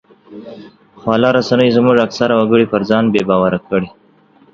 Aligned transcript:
خواله 0.99 1.29
رسنیو 1.37 1.75
زموږ 1.77 1.97
اکثره 2.05 2.33
وګړي 2.35 2.65
پر 2.71 2.81
ځان 2.89 3.05
بې 3.13 3.21
باوره 3.29 3.59
کړي 3.67 3.87